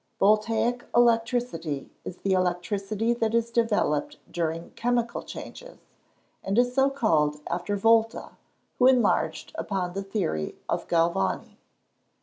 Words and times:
_Voltaic 0.19 0.87
electricity 0.95 1.91
is 2.03 2.17
the 2.17 2.33
electricity 2.33 3.13
that 3.13 3.35
is 3.35 3.51
developed 3.51 4.17
during 4.31 4.71
chemical 4.71 5.21
changes, 5.21 5.77
and 6.43 6.57
is 6.57 6.73
so 6.73 6.89
called 6.89 7.39
after 7.45 7.75
Volta, 7.77 8.31
who 8.79 8.87
enlarged 8.87 9.51
upon 9.59 9.93
the 9.93 10.01
theory 10.01 10.55
of 10.67 10.87
Galvani. 10.87 11.59